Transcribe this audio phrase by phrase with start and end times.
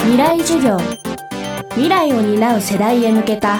[0.00, 0.78] 未来授業。
[1.70, 3.58] 未来を担う世代へ向けた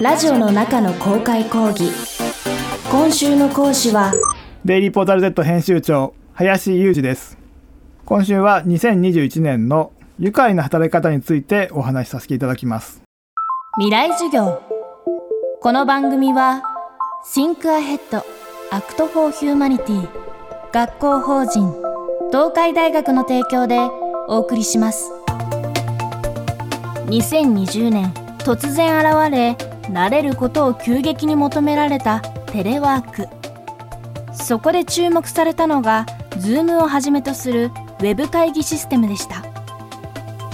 [0.00, 1.90] ラジオの中の公開講義。
[2.90, 4.12] 今週の講師は
[4.64, 7.38] デイリーポータル Z 編集長林裕二です。
[8.04, 13.02] 今週は2021年の愉快な働き方についてお話しさせていただきます。
[13.78, 14.62] 未来授業。
[15.60, 16.62] この番組は
[17.34, 18.22] Think Ahead
[18.70, 20.08] Act for Humanity
[20.72, 21.74] 学校法人
[22.30, 23.78] 東海大学の提供で
[24.28, 25.15] お送りします
[27.06, 29.56] 2020年突然現れ
[29.92, 33.28] 慣れることを急激に求められたテレワーク。
[34.32, 37.66] そこで注目されたのが Zoom をはじめとする
[38.00, 39.42] ウェブ会議システムでした。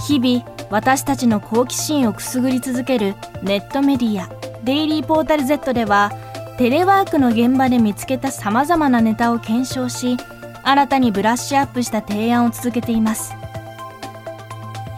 [0.07, 4.29] 日々私たちの好奇心をくすぐり続けるネットメディア
[4.63, 6.11] デイリーポータル Z では
[6.57, 10.17] テレワークの現場で見つけたさまざまなネタを検証し
[10.63, 13.42] 新たにブラッシュアップした提案を続けています。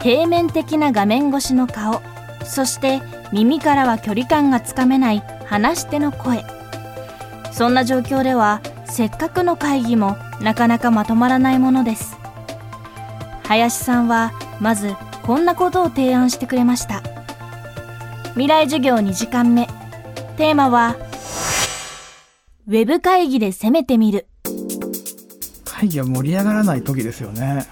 [0.06, 2.00] 平面的な画面越しの顔
[2.44, 3.02] そして
[3.34, 6.46] 耳からは距離感がつかめない話し手の声。
[7.52, 12.18] そんな状況ではせっかくの会議もなかなかまとまらないものです。
[13.46, 14.32] 林さんは
[14.62, 17.02] まずこんなことを提案してくれました。
[18.34, 19.66] 未来授業2時間目。
[20.38, 20.98] テーマは
[22.68, 24.28] ウェブ会議で攻めてみる。
[25.64, 27.66] 会議は盛り上がらない時ですよね。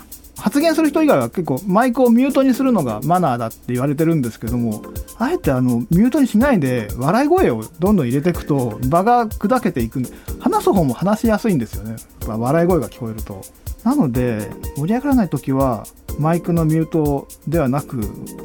[0.43, 4.83] 発言する人以外は結構マイクをミュートにするのがマナーだって言われてるんですけども
[5.17, 10.03] あえてあのミュートにしないで笑い声をどんどん入れていくと場が砕けていく
[10.41, 11.95] 話す方も話しやすいんですよね。
[12.27, 13.41] 笑い声が聞こえると。
[13.85, 15.87] なので盛り上がらない時は
[16.19, 18.01] マイクのミュートではなく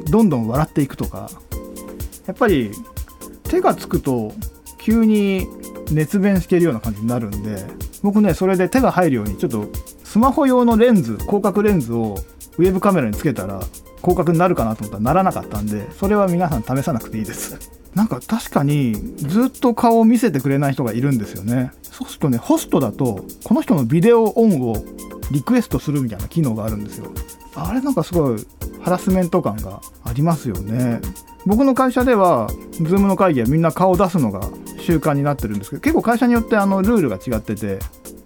[0.09, 1.29] どんどん笑っていくとか。
[2.27, 2.71] やっぱり
[3.43, 4.31] 手がつくと
[4.77, 5.47] 急に
[5.91, 7.65] 熱弁してるような感じになるんで
[8.03, 9.67] 僕ねそれで手が入るようにちょっと
[10.09, 12.17] スマホ用のレンズ広角レンズを
[12.57, 13.59] ウェブカメラにつけたら
[13.97, 17.59] 広角になるかなと思ったらならなかったんでそれは皆さん試さなくていいです。
[17.93, 21.71] なんか確かにずっと顔を見せてくれない人がいるんですよね。
[21.83, 24.83] そうするとねホストだとこの人のビデオオンを
[25.29, 27.11] リクエストするみたいな機能があるんですよ。
[27.53, 28.47] あれなんかすごい
[28.81, 31.01] ハラスメント感がありますよね。
[31.45, 32.49] 僕の会社では
[32.81, 34.41] Zoom の会議はみんな顔を出すのが
[34.79, 37.77] 習慣になってるんですけど結構会社によってあのルールが違ってて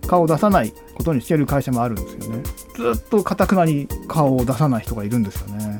[0.08, 2.44] 顔を出さないことにしてる会社もあるんですよね。
[2.76, 5.80] ずっとかたくなに顔を出さない人がいるんですよね。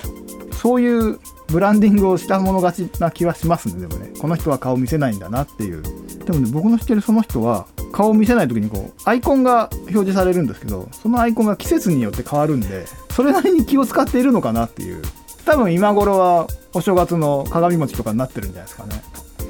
[0.52, 4.12] そういうブランディングをしたもの勝ちな気はしますねでもね。
[4.18, 5.84] この人は顔見せないんだなっていう。
[6.26, 15.02] でもね僕の知ってるその人は顔を見せない時にこうアイコンが表示されるんですけどそのアイコンが季節によって変わるんでそれなりに気を使っているのかなっていう。
[15.46, 19.04] 多分今頃はお正月の鏡餅とかになってるんじゃないですかね。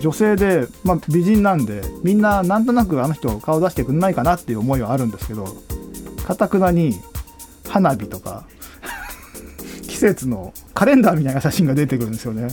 [0.04, 5.46] 女性で、まあ、美人なんでみんななんとなくあの人顔出してくんないかなっていう思いはあるんですけど
[6.28, 7.00] かたくなに
[7.70, 8.46] 花火とか
[9.88, 12.50] 季節のカレンダーみたいな写真が出てくるんですよね。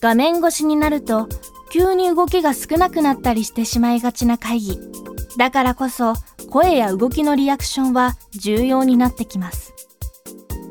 [0.00, 1.28] 画面越しになると
[1.70, 4.80] 急に動きが少なくなったりしてしまいがちな会議。
[5.38, 6.14] だからこそ
[6.50, 9.72] 声や動きのリアクションは重要になってきます。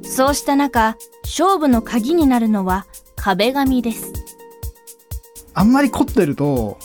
[0.03, 4.25] そうした中勝負の鍵になるのは壁紙です。
[5.56, 6.78] あんまり凝ってると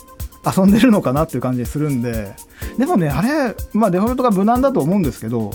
[0.56, 2.34] 遊んでるのかなっていう感じするんで
[2.78, 5.50] でもねあれまあデフォルトが無難だと思うんですけど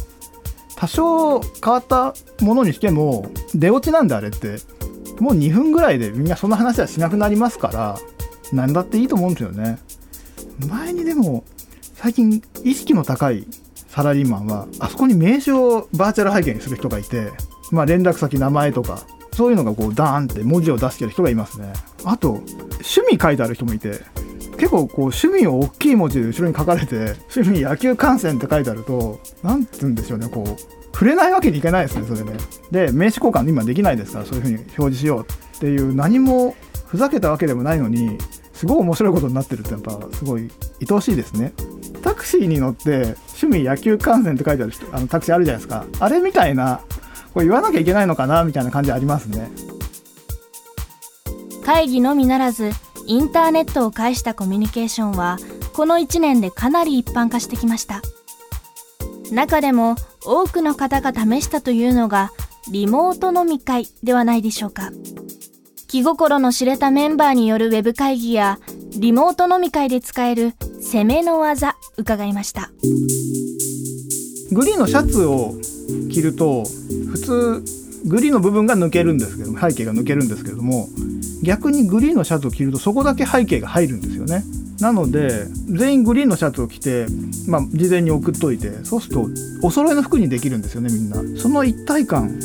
[0.75, 4.57] 多少変わったものにしても出落ちなんであれって
[5.19, 7.97] もう2分ぐらいでみんなそんな話はしなくなりますから
[8.51, 9.79] 何だっていいと思うんですよね。
[10.67, 11.43] 前にでも
[11.95, 13.47] 最近意識の高い
[13.87, 17.31] サラリーマンはあそこに名刺をバーチャル背景にする人がいて
[17.71, 21.73] まあ連絡先名前とかそういうのがこうダーンって文字を出してる人がいますね。
[22.05, 23.99] あと趣味書いてある人もいて
[24.57, 30.61] 結構こう趣味を大きい文字で後ろに書かれて趣味野球観戦って書いてあると何て言うんでしょうねこう
[30.93, 32.37] 触れないわけにいけないですねそれね。
[32.71, 36.55] で名刺交換今できないですからそういうふうに表示しようっていう何も
[36.87, 38.17] ふざけたわけでもないのに
[38.53, 40.49] すごい面白いことになってるってやっぱすごい
[40.89, 41.51] 愛おしいですね。
[42.01, 45.85] タクシーに乗って趣味野球観戦って書いてあるあのタクシーあるじゃないですか。
[45.99, 46.79] あれみたいな
[47.35, 49.51] これ言わなきゃいけないのかなみたいな感じありますね。
[51.65, 52.71] 会議のみならず
[53.05, 55.37] インターネットを介したコミュニケーションは
[55.73, 58.01] この1年でかなり一般化してきました。
[59.33, 62.31] 中でも多くの方が試したというのが
[62.71, 64.91] リモート飲み会ではないでしょうか。
[65.87, 68.59] 気心の知れたメンバーによるウェブ会議や
[68.97, 72.71] リモート飲み会で使える攻めの技伺いました。
[74.53, 75.53] グリーンのシャツを
[76.09, 76.63] 着ると
[77.15, 77.63] 普通
[78.05, 80.87] グリーンの部分が抜けるんですけども背景が抜けるんですけども
[81.43, 84.43] 逆にグリーンのシャツを着るとそこだけ背景が入るんですよね。
[84.79, 87.05] なので全員グリーンのシャツを着て、
[87.47, 89.27] まあ、事前に送っといてそうすると
[89.63, 91.21] お揃いの服にできるんですよねみんな。
[91.39, 92.37] その一体感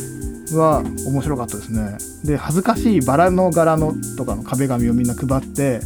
[0.52, 1.98] は面白かったですね。
[2.24, 5.80] で恥ずかしいバラの柄のとかの壁紙をみんな配って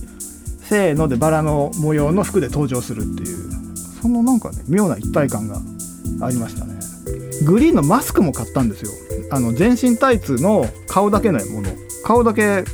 [0.61, 5.61] せーのでバラの模様の服で登場するっていうそのなんかね妙な一体感が
[6.21, 6.74] ありましたね。
[7.43, 8.93] グリーンのマスクも買ったんですよ。
[9.31, 11.71] あの全身タイツの顔だけのもの。
[12.05, 12.65] 顔だけ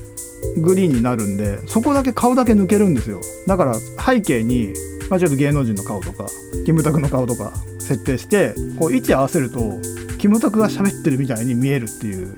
[0.58, 3.20] グリーンになるんでそこだけ顔だけ抜けるんですよ。
[3.46, 4.72] だから背景に、
[5.08, 6.26] まあ、ちょっと芸能人の顔とか
[6.66, 9.78] キムタクの顔とか設定してこう位置合わせると
[10.18, 12.34] キムタクが喋ってるみたいに見えるっていう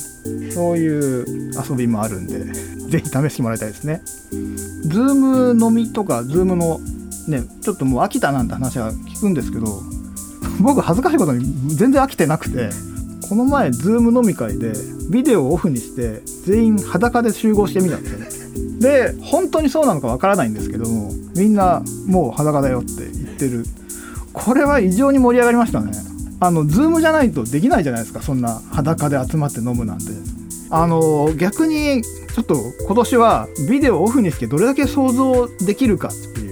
[0.52, 2.44] そういう遊びもあるんで
[2.88, 4.02] 是非試してもらいたいですね。
[4.84, 6.80] Zoom 飲みとか Zoom の
[7.28, 9.82] ねちょっともう飽きたなんて話は聞くんですけど
[10.62, 11.44] 僕恥ずかしいことに
[11.74, 12.70] 全然飽きてなくて
[13.28, 14.72] この前 Zoom 飲み会で
[15.10, 18.28] ビデオをオフにして全員裸で集合してみたんですよね。
[18.80, 23.64] で本当にそうなのかわからないんですけどもみんなもう裸だよって言ってる。
[24.32, 25.92] これは異常に盛り上がりましたね。
[26.40, 30.04] あのズームじゃないとできないじゃないですかそんな裸で集まって飲むなんて。
[30.74, 32.56] あの逆にちょっと
[32.86, 36.51] 今年はビデオをオフにしてどれだけ想像できるかってい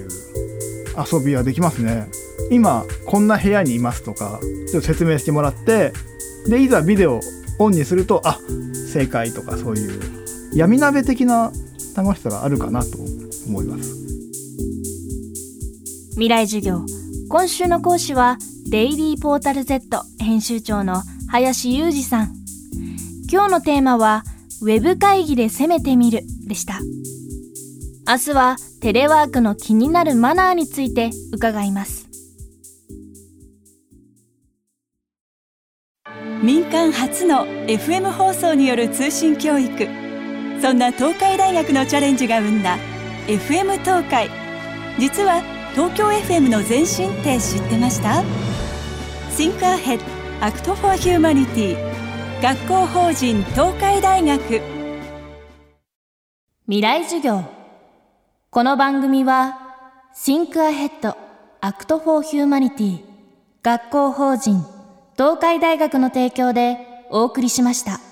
[0.97, 2.07] 遊びはできますね。
[2.49, 4.39] 今こんな部屋にいますとか
[4.69, 5.93] ちょっと説明してもらって
[6.47, 7.21] でいざビデオ
[7.59, 8.39] オンにするとあ
[8.91, 10.01] 正解とかそういう
[10.53, 11.51] 闇鍋的な
[11.95, 12.97] 楽しさがあるかなと
[13.47, 13.95] 思います。
[16.11, 16.85] 未来授業。
[17.29, 18.37] 今週の講師は
[18.69, 22.35] デイリーポータル Z 編集長の林裕二さん。
[23.31, 24.23] 今日のテーマは
[24.61, 26.79] ウェブ会議で攻めてみるでした。
[28.07, 32.09] 明日はテレワークの気になるマナーについて伺います。
[36.41, 39.87] 民間初の FM 放送による通信教育。
[40.59, 42.77] そんな東海大学のチャレンジが生んだ
[43.27, 44.29] FM 東海。
[44.97, 45.41] 実は
[45.73, 48.23] 東京 FM の前身って知ってました
[49.37, 49.99] ？Think Ahead
[50.41, 51.77] Act for Humanity
[52.41, 54.61] 学校法人東海大学。
[56.67, 57.60] 未来授業
[58.53, 59.57] この番組は
[60.13, 61.15] Think Ahead
[61.61, 62.99] Act for Humanity
[63.63, 64.65] 学校法人
[65.13, 68.10] 東海大学の提供でお送りしました。